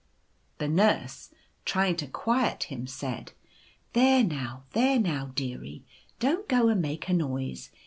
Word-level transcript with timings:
a 0.59 0.63
The 0.63 0.67
Nurse, 0.67 1.29
trying 1.63 1.95
to 1.97 2.07
quiet 2.07 2.63
him, 2.63 2.87
said:"' 2.87 3.33
There 3.93 4.23
now, 4.23 4.63
there 4.71 4.97
now, 4.99 5.27
deary— 5.35 5.85
don't 6.19 6.47
go 6.49 6.69
and 6.69 6.81
make 6.81 7.07
a 7.07 7.13
noise. 7.13 7.69